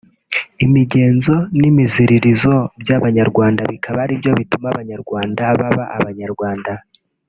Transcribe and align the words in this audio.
imigenzo 0.65 1.35
n’imiziririzo 1.59 2.53
by’Abanyarwanda 2.81 3.61
bikaba 3.71 3.99
aribyo 4.05 4.31
bituma 4.39 4.67
Abanyarwanda 4.73 5.43
baba 5.59 5.83
Abanyarwanda 5.97 6.73